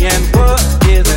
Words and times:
tiempo 0.00 0.56
es 0.88 1.09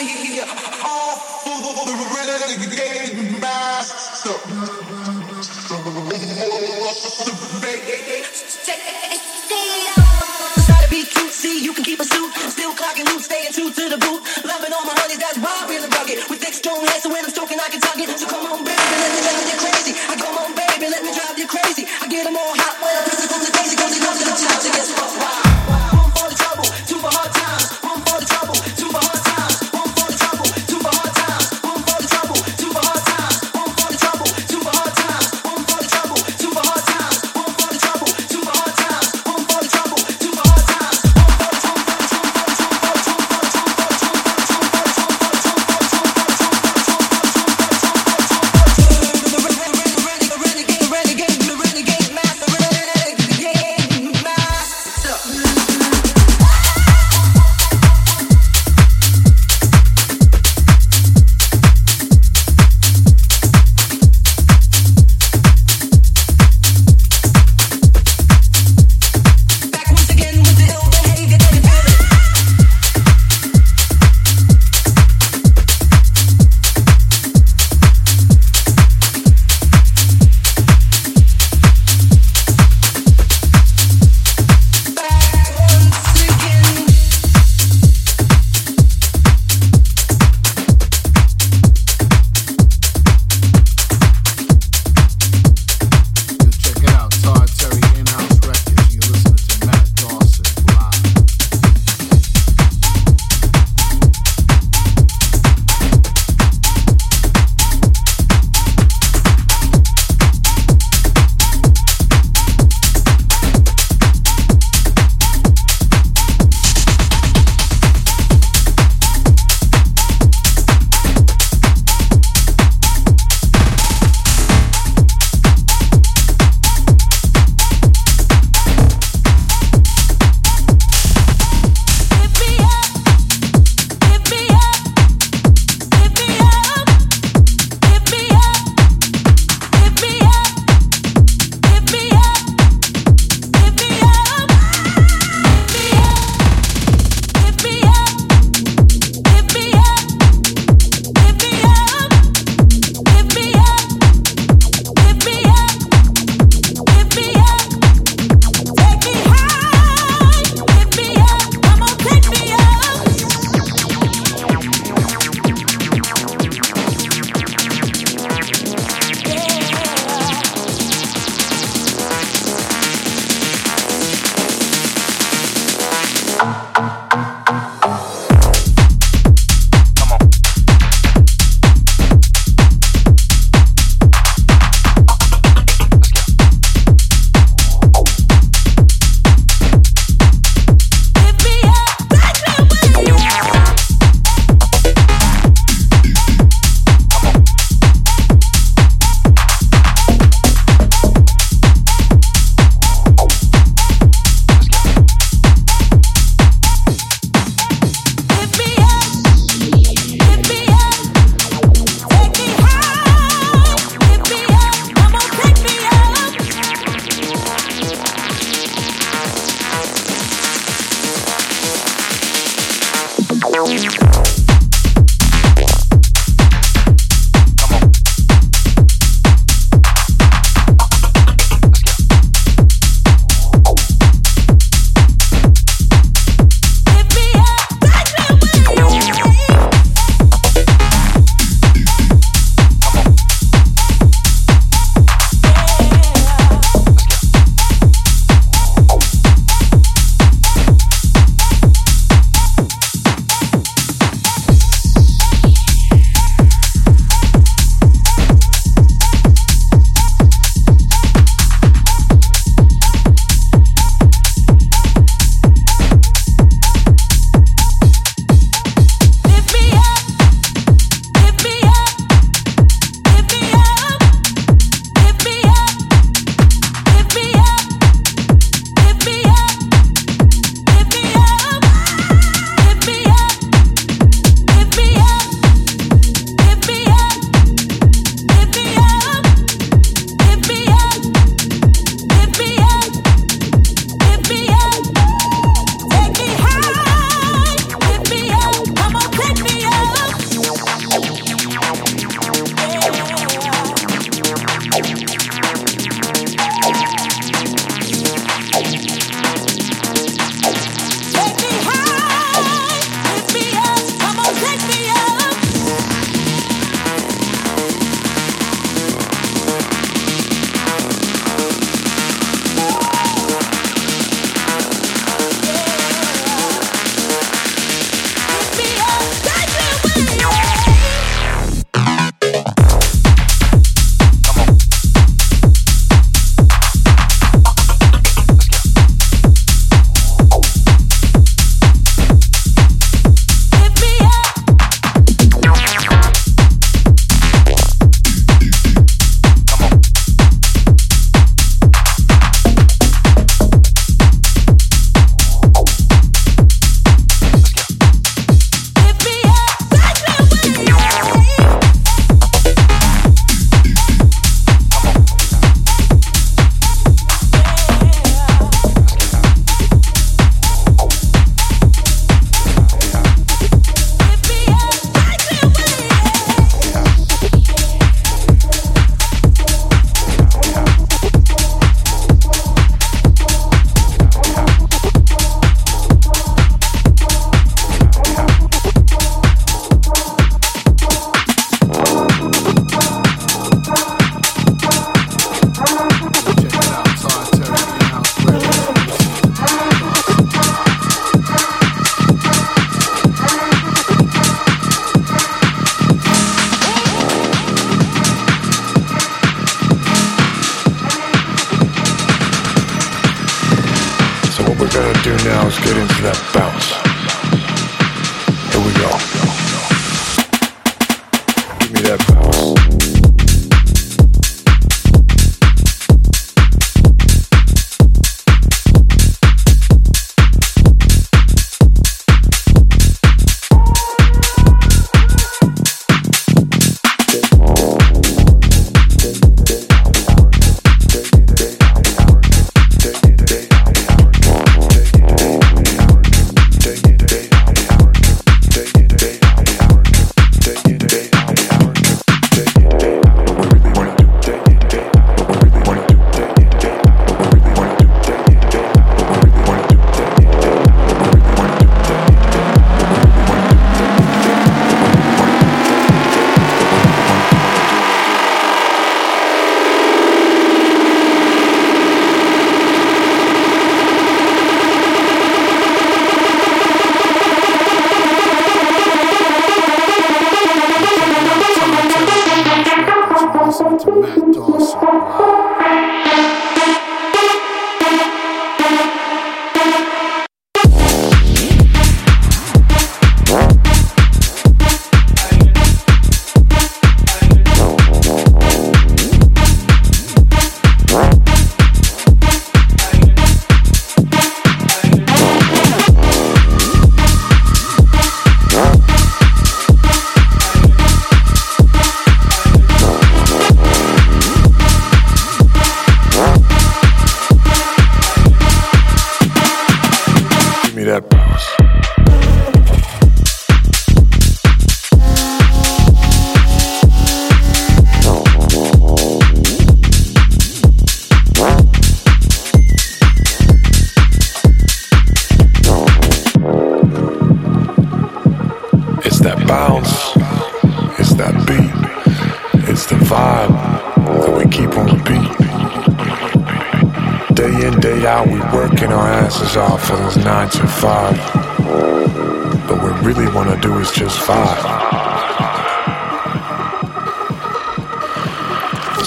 Take 0.00 0.40
it. 8.08 9.39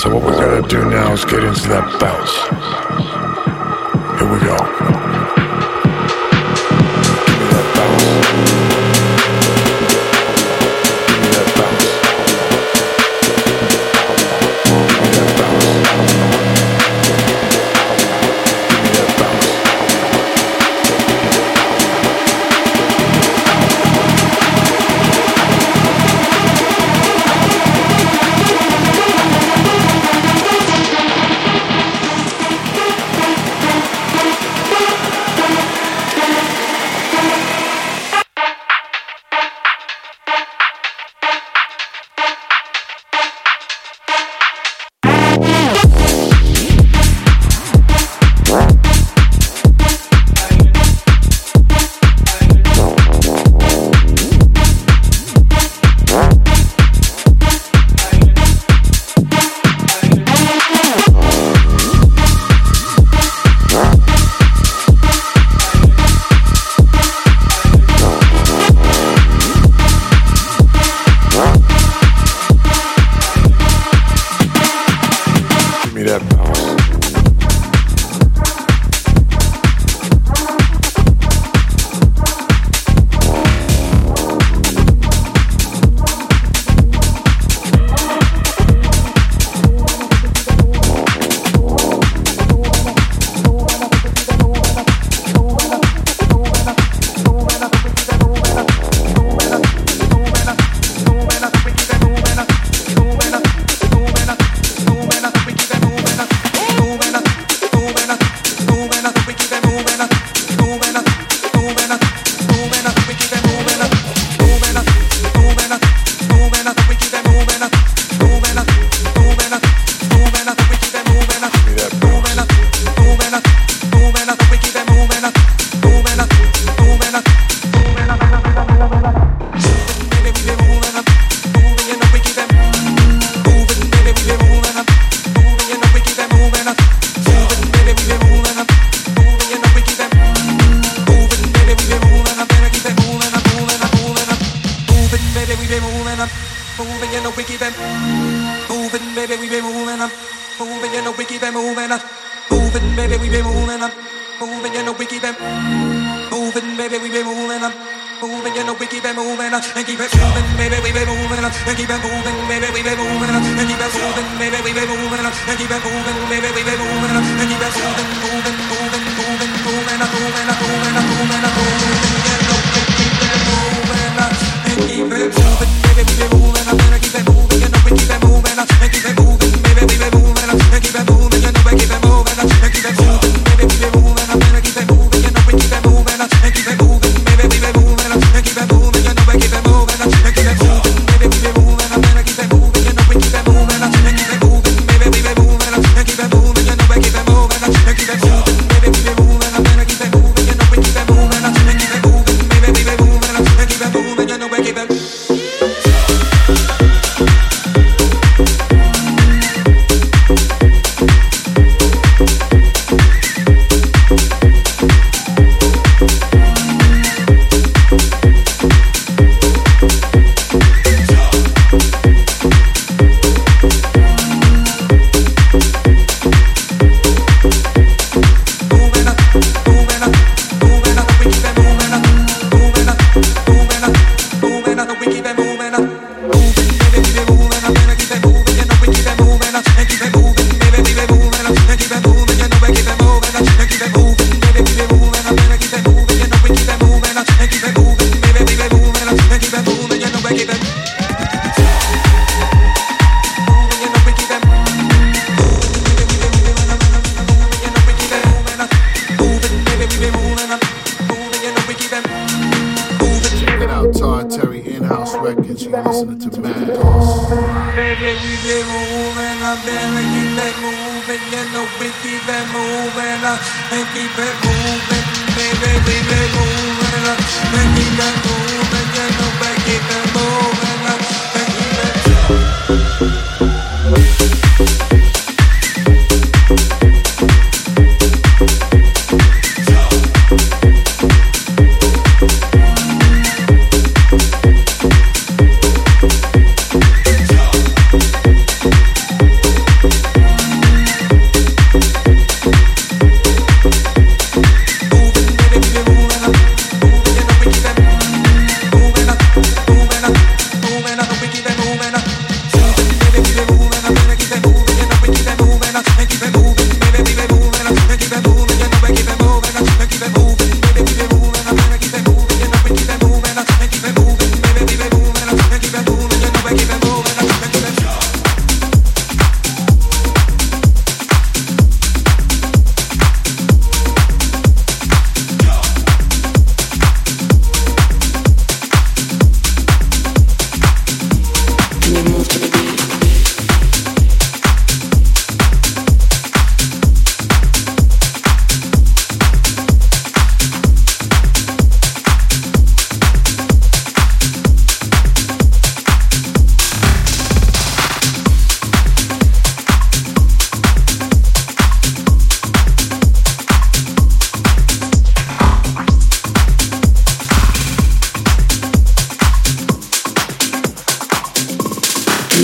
So 0.03 0.13
what 0.13 0.25
we 0.25 0.31
gotta 0.31 0.67
do 0.67 0.83
now 0.89 1.13
is 1.13 1.23
get 1.23 1.45
into 1.45 1.69
that 1.69 1.97
bounce. 1.97 2.35
Here 4.19 4.29
we 4.29 4.37
go. 4.45 5.02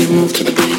move 0.09 0.33
to 0.33 0.43
the 0.43 0.51
beat. 0.51 0.78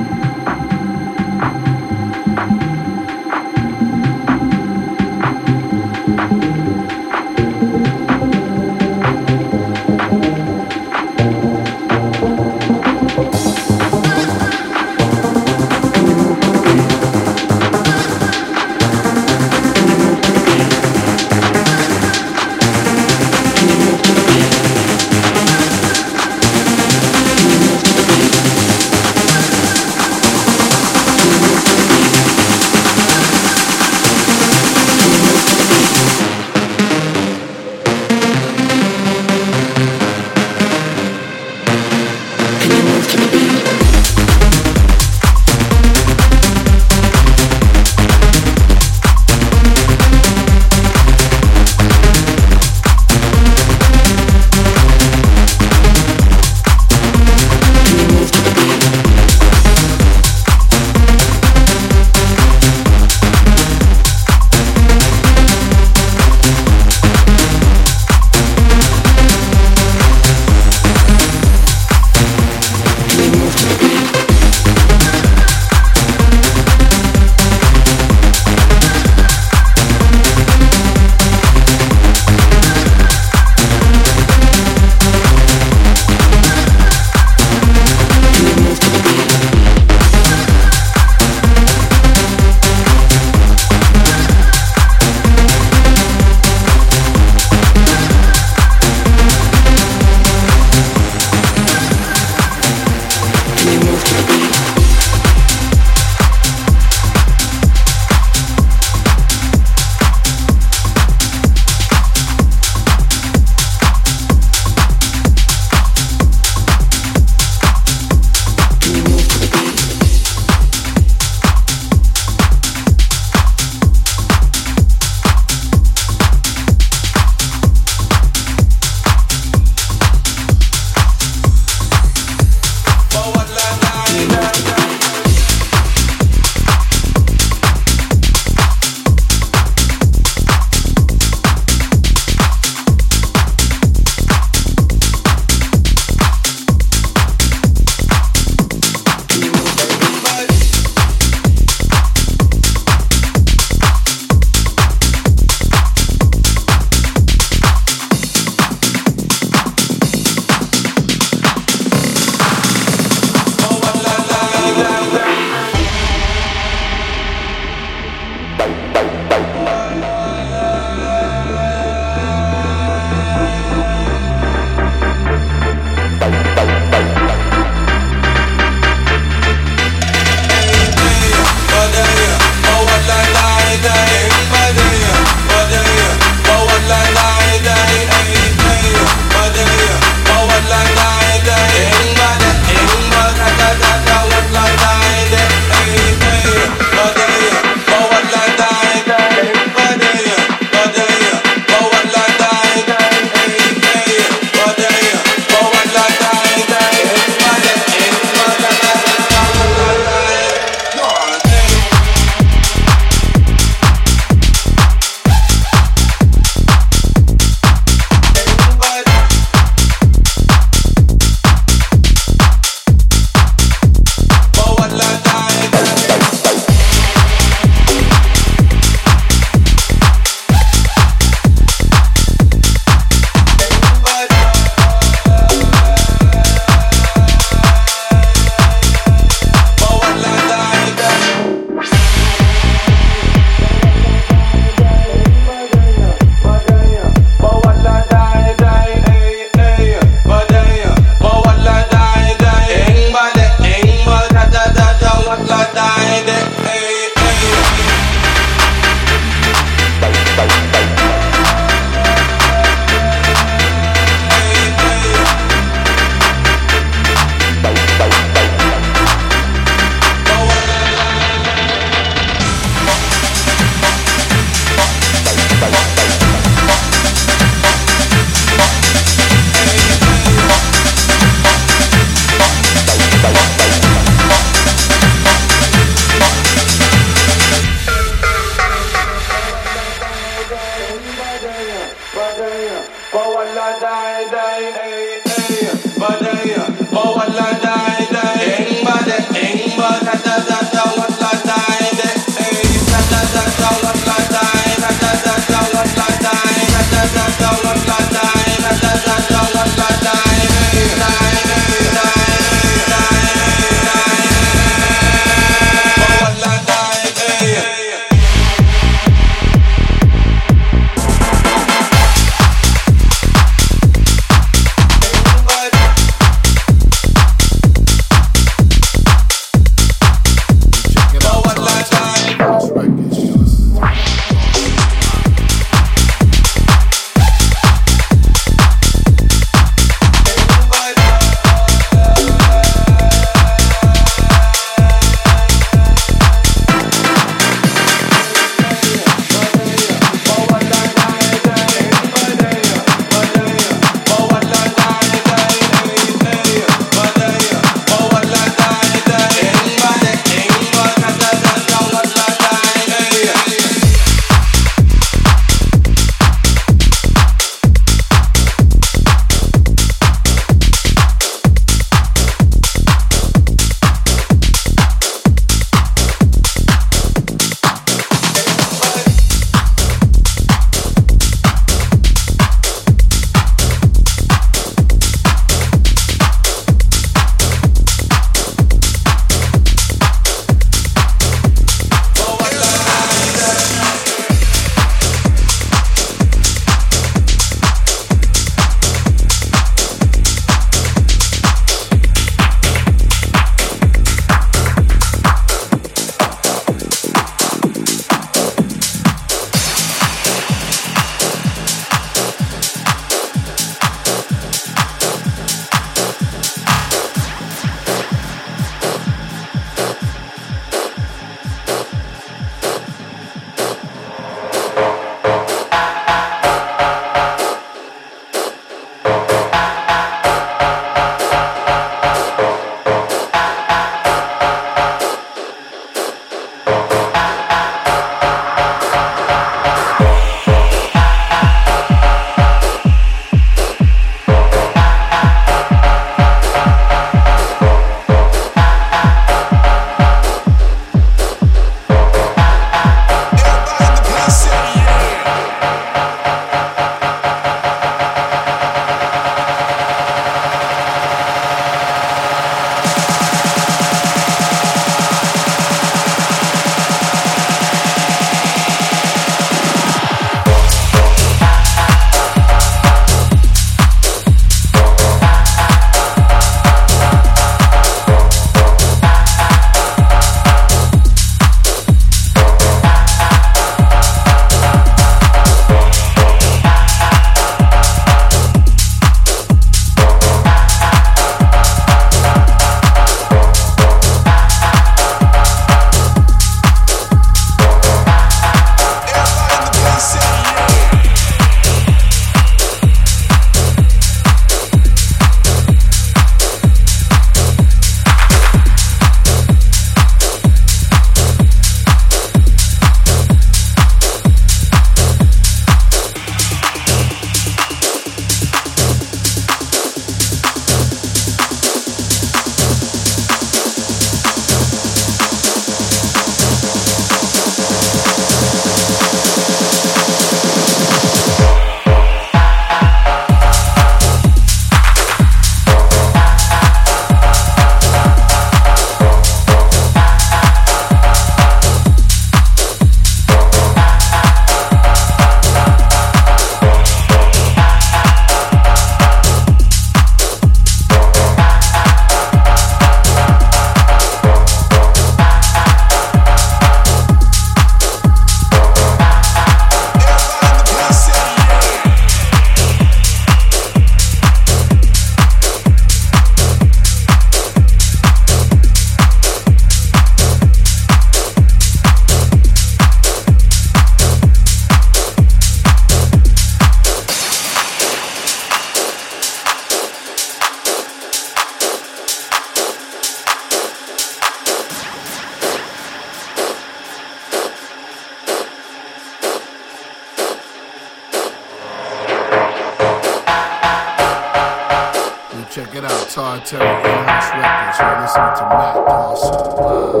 It 595.84 595.90
out, 595.90 596.08
Tar 596.10 596.40
Terry, 596.40 596.62
In-House 596.62 597.30
Records. 597.32 597.78
You're 597.80 598.00
listening 598.00 598.34
to 598.36 598.44
Matt 598.50 598.74
Dawson. 598.86 599.34
Wow. 599.56 600.00